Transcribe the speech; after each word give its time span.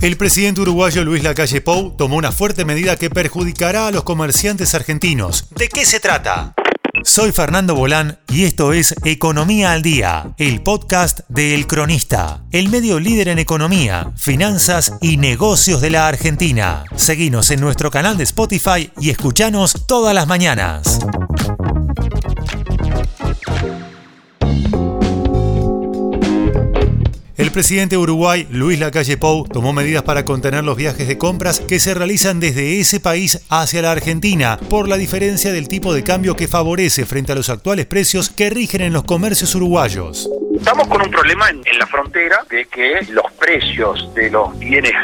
El 0.00 0.18
presidente 0.18 0.60
uruguayo 0.60 1.02
Luis 1.02 1.22
Lacalle 1.22 1.62
Pou 1.62 1.96
tomó 1.96 2.16
una 2.16 2.30
fuerte 2.30 2.66
medida 2.66 2.96
que 2.96 3.08
perjudicará 3.08 3.86
a 3.86 3.90
los 3.90 4.02
comerciantes 4.02 4.74
argentinos. 4.74 5.48
¿De 5.56 5.68
qué 5.68 5.86
se 5.86 5.98
trata? 5.98 6.54
Soy 7.02 7.32
Fernando 7.32 7.74
Bolán 7.74 8.18
y 8.28 8.44
esto 8.44 8.74
es 8.74 8.94
Economía 9.04 9.72
al 9.72 9.82
Día, 9.82 10.34
el 10.36 10.62
podcast 10.62 11.20
de 11.28 11.54
El 11.54 11.66
Cronista, 11.66 12.44
el 12.50 12.68
medio 12.68 13.00
líder 13.00 13.28
en 13.28 13.38
economía, 13.38 14.12
finanzas 14.16 14.92
y 15.00 15.16
negocios 15.16 15.80
de 15.80 15.90
la 15.90 16.06
Argentina. 16.06 16.84
Seguinos 16.96 17.50
en 17.50 17.60
nuestro 17.60 17.90
canal 17.90 18.18
de 18.18 18.24
Spotify 18.24 18.90
y 19.00 19.08
escuchanos 19.10 19.86
todas 19.86 20.14
las 20.14 20.26
mañanas. 20.26 20.98
El 27.36 27.50
presidente 27.50 27.96
de 27.96 28.00
Uruguay, 28.00 28.46
Luis 28.48 28.78
Lacalle 28.78 29.16
Pou, 29.16 29.48
tomó 29.48 29.72
medidas 29.72 30.04
para 30.04 30.24
contener 30.24 30.62
los 30.62 30.76
viajes 30.76 31.08
de 31.08 31.18
compras 31.18 31.58
que 31.58 31.80
se 31.80 31.92
realizan 31.92 32.38
desde 32.38 32.78
ese 32.78 33.00
país 33.00 33.40
hacia 33.50 33.82
la 33.82 33.90
Argentina, 33.90 34.56
por 34.70 34.88
la 34.88 34.96
diferencia 34.96 35.52
del 35.52 35.66
tipo 35.66 35.92
de 35.92 36.04
cambio 36.04 36.36
que 36.36 36.46
favorece 36.46 37.04
frente 37.06 37.32
a 37.32 37.34
los 37.34 37.50
actuales 37.50 37.86
precios 37.86 38.30
que 38.30 38.50
rigen 38.50 38.82
en 38.82 38.92
los 38.92 39.02
comercios 39.02 39.52
uruguayos. 39.56 40.30
Estamos 40.56 40.86
con 40.86 41.02
un 41.02 41.10
problema 41.10 41.50
en, 41.50 41.62
la 41.76 41.86
frontera 41.88 42.46
de 42.48 42.66
que 42.66 43.00
los 43.10 43.32
precios 43.32 44.14
de 44.14 44.30
los 44.30 44.56
bienes 44.60 44.94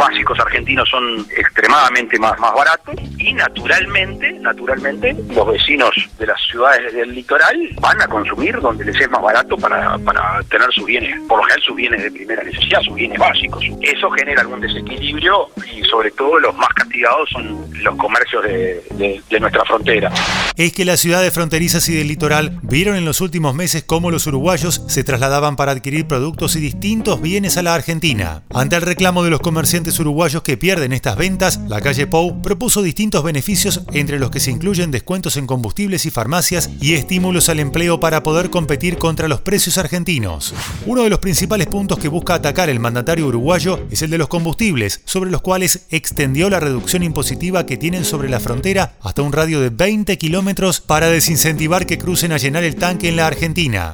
básicos 0.00 0.40
argentinos 0.40 0.88
son 0.88 1.26
extremadamente 1.36 2.18
más, 2.18 2.38
más 2.40 2.54
baratos 2.54 2.96
y 3.18 3.32
naturalmente, 3.34 4.32
naturalmente, 4.40 5.14
los 5.34 5.46
vecinos 5.46 5.90
de 6.18 6.26
las 6.26 6.40
ciudades 6.50 6.92
del 6.94 7.14
litoral 7.14 7.56
van 7.80 8.00
a 8.00 8.08
consumir 8.08 8.58
donde 8.60 8.84
les 8.84 8.98
es 8.98 9.10
más 9.10 9.22
barato 9.22 9.56
para, 9.58 9.98
para 9.98 10.42
tener 10.50 10.72
sus 10.72 10.86
bienes, 10.86 11.20
por 11.28 11.38
lo 11.38 11.44
general 11.44 11.62
sus 11.62 11.76
bienes 11.76 12.02
de 12.02 12.10
primera 12.10 12.42
necesidad, 12.42 12.80
sus 12.80 12.94
bienes 12.94 13.18
básicos. 13.18 13.62
Eso 13.82 14.10
genera 14.10 14.40
algún 14.40 14.60
desequilibrio 14.60 15.48
y 15.70 15.82
sobre 15.84 16.10
todo 16.12 16.38
los 16.38 16.54
más 16.56 16.70
castigados 16.70 17.28
son 17.30 17.66
los 17.82 17.96
comercios 17.96 18.42
de, 18.44 19.22
de 19.28 19.40
nuestra 19.40 19.64
frontera. 19.64 20.10
Es 20.56 20.72
que 20.72 20.84
las 20.84 21.00
ciudades 21.00 21.32
fronterizas 21.32 21.88
y 21.88 21.94
del 21.94 22.08
litoral 22.08 22.58
vieron 22.62 22.96
en 22.96 23.04
los 23.04 23.20
últimos 23.20 23.54
meses 23.54 23.84
cómo 23.84 24.10
los 24.10 24.26
uruguayos 24.26 24.82
se 24.88 25.04
trasladaban 25.04 25.56
para 25.56 25.72
adquirir 25.72 26.06
productos 26.06 26.56
y 26.56 26.60
distintos 26.60 27.20
bienes 27.20 27.58
a 27.58 27.62
la 27.62 27.74
Argentina. 27.74 28.42
Ante 28.54 28.76
el 28.76 28.82
reclamo 28.82 29.22
de 29.22 29.30
los 29.30 29.40
comerciantes 29.40 29.89
uruguayos 29.98 30.42
que 30.42 30.56
pierden 30.56 30.92
estas 30.92 31.16
ventas, 31.16 31.60
la 31.68 31.80
calle 31.80 32.06
Pou 32.06 32.42
propuso 32.42 32.82
distintos 32.82 33.24
beneficios 33.24 33.82
entre 33.92 34.18
los 34.18 34.30
que 34.30 34.40
se 34.40 34.50
incluyen 34.50 34.90
descuentos 34.90 35.36
en 35.36 35.46
combustibles 35.46 36.06
y 36.06 36.10
farmacias 36.10 36.70
y 36.80 36.92
estímulos 36.92 37.48
al 37.48 37.60
empleo 37.60 37.98
para 37.98 38.22
poder 38.22 38.50
competir 38.50 38.98
contra 38.98 39.28
los 39.28 39.40
precios 39.40 39.78
argentinos. 39.78 40.54
Uno 40.86 41.02
de 41.02 41.10
los 41.10 41.18
principales 41.18 41.66
puntos 41.66 41.98
que 41.98 42.08
busca 42.08 42.34
atacar 42.34 42.68
el 42.70 42.80
mandatario 42.80 43.26
uruguayo 43.26 43.80
es 43.90 44.02
el 44.02 44.10
de 44.10 44.18
los 44.18 44.28
combustibles, 44.28 45.00
sobre 45.04 45.30
los 45.30 45.42
cuales 45.42 45.86
extendió 45.90 46.50
la 46.50 46.60
reducción 46.60 47.02
impositiva 47.02 47.66
que 47.66 47.76
tienen 47.76 48.04
sobre 48.04 48.28
la 48.28 48.40
frontera 48.40 48.94
hasta 49.00 49.22
un 49.22 49.32
radio 49.32 49.60
de 49.60 49.70
20 49.70 50.16
kilómetros 50.18 50.80
para 50.80 51.08
desincentivar 51.08 51.86
que 51.86 51.98
crucen 51.98 52.32
a 52.32 52.38
llenar 52.38 52.64
el 52.64 52.76
tanque 52.76 53.08
en 53.08 53.16
la 53.16 53.26
Argentina. 53.26 53.92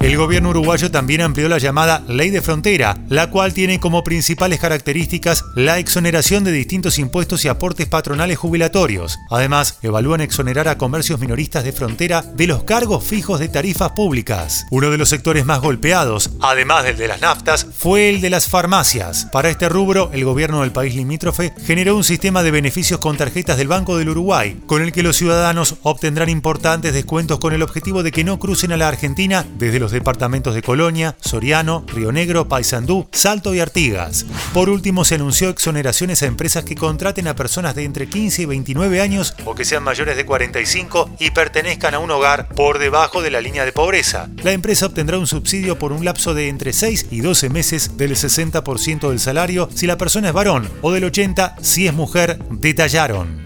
El 0.00 0.16
gobierno 0.16 0.48
uruguayo 0.48 0.90
también 0.90 1.20
amplió 1.20 1.46
la 1.46 1.58
llamada 1.58 2.02
Ley 2.08 2.30
de 2.30 2.40
Frontera, 2.40 2.96
la 3.10 3.28
cual 3.28 3.52
tiene 3.52 3.80
como 3.80 4.02
principales 4.02 4.58
características 4.58 5.44
la 5.54 5.78
exoneración 5.78 6.42
de 6.42 6.52
distintos 6.52 6.98
impuestos 6.98 7.44
y 7.44 7.48
aportes 7.48 7.86
patronales 7.86 8.38
jubilatorios. 8.38 9.18
Además, 9.28 9.78
evalúan 9.82 10.22
exonerar 10.22 10.68
a 10.68 10.78
comercios 10.78 11.20
minoristas 11.20 11.64
de 11.64 11.72
frontera 11.72 12.22
de 12.22 12.46
los 12.46 12.64
cargos 12.64 13.04
fijos 13.04 13.40
de 13.40 13.50
tarifas 13.50 13.90
públicas. 13.90 14.64
Uno 14.70 14.90
de 14.90 14.96
los 14.96 15.10
sectores 15.10 15.44
más 15.44 15.60
golpeados, 15.60 16.30
además 16.40 16.84
del 16.84 16.96
de 16.96 17.08
las 17.08 17.20
naftas, 17.20 17.66
fue 17.70 18.08
el 18.08 18.22
de 18.22 18.30
las 18.30 18.48
farmacias. 18.48 19.26
Para 19.30 19.50
este 19.50 19.68
rubro, 19.68 20.08
el 20.14 20.24
gobierno 20.24 20.62
del 20.62 20.72
país 20.72 20.94
limítrofe 20.94 21.52
generó 21.66 21.94
un 21.94 22.04
sistema 22.04 22.42
de 22.42 22.50
beneficios 22.50 23.00
con 23.00 23.18
tarjetas 23.18 23.58
del 23.58 23.68
Banco 23.68 23.98
del 23.98 24.08
Uruguay, 24.08 24.62
con 24.64 24.80
el 24.80 24.92
que 24.92 25.02
los 25.02 25.18
ciudadanos 25.18 25.74
obtendrán 25.82 26.30
importantes 26.30 26.94
descuentos 26.94 27.38
con 27.38 27.52
el 27.52 27.62
objetivo 27.62 28.02
de 28.02 28.12
que 28.12 28.24
no 28.24 28.38
crucen 28.38 28.72
a 28.72 28.78
la 28.78 28.88
Argentina 28.88 29.44
desde 29.58 29.89
los 29.90 29.94
departamentos 29.94 30.54
de 30.54 30.62
Colonia, 30.62 31.16
Soriano, 31.20 31.84
Río 31.88 32.12
Negro, 32.12 32.46
Paysandú, 32.46 33.08
Salto 33.10 33.54
y 33.54 33.60
Artigas. 33.60 34.24
Por 34.54 34.70
último, 34.70 35.04
se 35.04 35.16
anunció 35.16 35.48
exoneraciones 35.48 36.22
a 36.22 36.26
empresas 36.26 36.62
que 36.62 36.76
contraten 36.76 37.26
a 37.26 37.34
personas 37.34 37.74
de 37.74 37.82
entre 37.82 38.08
15 38.08 38.42
y 38.42 38.44
29 38.44 39.00
años 39.00 39.34
o 39.44 39.56
que 39.56 39.64
sean 39.64 39.82
mayores 39.82 40.16
de 40.16 40.24
45 40.24 41.10
y 41.18 41.32
pertenezcan 41.32 41.94
a 41.94 41.98
un 41.98 42.10
hogar 42.12 42.48
por 42.50 42.78
debajo 42.78 43.20
de 43.20 43.32
la 43.32 43.40
línea 43.40 43.64
de 43.64 43.72
pobreza. 43.72 44.28
La 44.44 44.52
empresa 44.52 44.86
obtendrá 44.86 45.18
un 45.18 45.26
subsidio 45.26 45.76
por 45.76 45.92
un 45.92 46.04
lapso 46.04 46.34
de 46.34 46.48
entre 46.48 46.72
6 46.72 47.08
y 47.10 47.20
12 47.20 47.50
meses 47.50 47.96
del 47.96 48.12
60% 48.14 49.08
del 49.08 49.18
salario 49.18 49.68
si 49.74 49.88
la 49.88 49.98
persona 49.98 50.28
es 50.28 50.34
varón 50.34 50.70
o 50.82 50.92
del 50.92 51.04
80 51.04 51.56
si 51.62 51.88
es 51.88 51.94
mujer, 51.94 52.38
detallaron. 52.50 53.42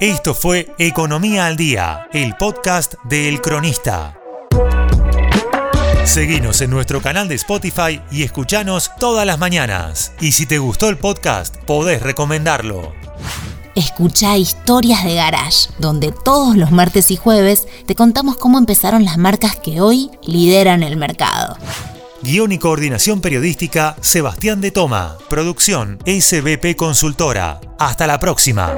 Esto 0.00 0.32
fue 0.32 0.68
Economía 0.78 1.46
al 1.46 1.56
Día, 1.56 2.08
el 2.12 2.36
podcast 2.36 2.94
de 3.04 3.28
El 3.28 3.40
Cronista. 3.40 4.17
Seguinos 6.08 6.62
en 6.62 6.70
nuestro 6.70 7.02
canal 7.02 7.28
de 7.28 7.34
Spotify 7.34 8.00
y 8.10 8.22
escuchanos 8.22 8.90
todas 8.98 9.26
las 9.26 9.38
mañanas. 9.38 10.12
Y 10.22 10.32
si 10.32 10.46
te 10.46 10.56
gustó 10.56 10.88
el 10.88 10.96
podcast, 10.96 11.58
podés 11.58 12.00
recomendarlo. 12.00 12.94
Escucha 13.74 14.38
Historias 14.38 15.04
de 15.04 15.16
Garage, 15.16 15.68
donde 15.78 16.10
todos 16.24 16.56
los 16.56 16.70
martes 16.70 17.10
y 17.10 17.16
jueves 17.16 17.68
te 17.84 17.94
contamos 17.94 18.38
cómo 18.38 18.56
empezaron 18.56 19.04
las 19.04 19.18
marcas 19.18 19.56
que 19.56 19.82
hoy 19.82 20.10
lideran 20.22 20.82
el 20.82 20.96
mercado. 20.96 21.58
Guión 22.22 22.52
y 22.52 22.58
coordinación 22.58 23.20
periodística 23.20 23.94
Sebastián 24.00 24.62
de 24.62 24.70
Toma. 24.70 25.18
Producción 25.28 25.98
SBP 26.06 26.74
Consultora. 26.74 27.60
Hasta 27.78 28.06
la 28.06 28.18
próxima. 28.18 28.74